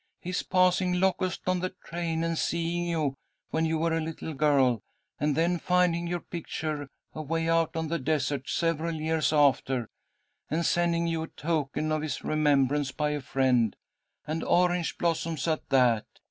"His 0.19 0.41
passing 0.41 0.93
Locust 0.99 1.41
on 1.47 1.59
the 1.59 1.75
train 1.85 2.23
and 2.23 2.35
seeing 2.35 2.87
you 2.87 3.13
when 3.51 3.65
you 3.65 3.77
were 3.77 3.95
a 3.95 4.01
little 4.01 4.33
girl, 4.33 4.81
and 5.19 5.35
then 5.35 5.59
finding 5.59 6.07
your 6.07 6.21
picture 6.21 6.89
away 7.13 7.47
out 7.47 7.75
on 7.75 7.87
the 7.87 7.99
desert 7.99 8.49
several 8.49 8.95
years 8.95 9.31
after, 9.31 9.91
and 10.49 10.65
sending 10.65 11.05
you 11.05 11.21
a 11.21 11.27
token 11.27 11.91
of 11.91 12.01
his 12.01 12.23
remembrance 12.23 12.91
by 12.91 13.11
a 13.11 13.21
friend, 13.21 13.75
and 14.25 14.43
orange 14.43 14.97
blossoms 14.97 15.47
at 15.47 15.69
that! 15.69 16.07